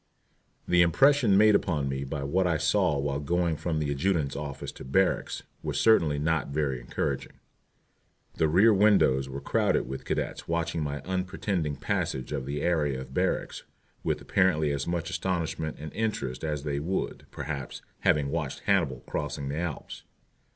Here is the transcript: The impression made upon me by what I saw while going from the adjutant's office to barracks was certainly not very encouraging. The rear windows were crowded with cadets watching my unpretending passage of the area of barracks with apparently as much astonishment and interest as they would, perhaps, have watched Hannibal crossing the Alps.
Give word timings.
The 0.67 0.81
impression 0.81 1.37
made 1.37 1.53
upon 1.53 1.87
me 1.87 2.03
by 2.03 2.23
what 2.23 2.47
I 2.47 2.57
saw 2.57 2.97
while 2.97 3.19
going 3.19 3.55
from 3.55 3.77
the 3.77 3.91
adjutant's 3.91 4.35
office 4.35 4.71
to 4.71 4.83
barracks 4.83 5.43
was 5.61 5.79
certainly 5.79 6.17
not 6.17 6.47
very 6.47 6.79
encouraging. 6.79 7.33
The 8.33 8.47
rear 8.47 8.73
windows 8.73 9.29
were 9.29 9.39
crowded 9.39 9.87
with 9.87 10.03
cadets 10.05 10.47
watching 10.47 10.81
my 10.81 11.01
unpretending 11.01 11.75
passage 11.75 12.31
of 12.31 12.47
the 12.47 12.63
area 12.63 12.99
of 12.99 13.13
barracks 13.13 13.61
with 14.03 14.19
apparently 14.21 14.71
as 14.71 14.87
much 14.87 15.11
astonishment 15.11 15.77
and 15.79 15.93
interest 15.93 16.43
as 16.43 16.63
they 16.63 16.79
would, 16.79 17.27
perhaps, 17.29 17.83
have 17.99 18.17
watched 18.27 18.61
Hannibal 18.61 19.01
crossing 19.05 19.49
the 19.49 19.59
Alps. 19.59 20.01